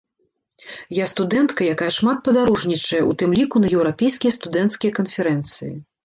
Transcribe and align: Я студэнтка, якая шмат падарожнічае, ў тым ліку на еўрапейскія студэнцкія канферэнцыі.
Я 0.99 1.05
студэнтка, 1.11 1.61
якая 1.73 1.89
шмат 1.97 2.17
падарожнічае, 2.27 2.81
ў 2.83 3.11
тым 3.23 3.35
ліку 3.39 3.61
на 3.65 3.69
еўрапейскія 3.77 4.31
студэнцкія 4.37 4.91
канферэнцыі. 5.01 5.71